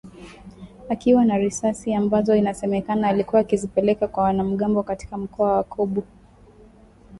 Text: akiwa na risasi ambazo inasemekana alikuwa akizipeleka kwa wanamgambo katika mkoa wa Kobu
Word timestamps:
akiwa 0.89 1.25
na 1.25 1.37
risasi 1.37 1.93
ambazo 1.93 2.35
inasemekana 2.35 3.07
alikuwa 3.07 3.41
akizipeleka 3.41 4.07
kwa 4.07 4.23
wanamgambo 4.23 4.83
katika 4.83 5.17
mkoa 5.17 5.53
wa 5.55 5.63
Kobu 5.63 6.03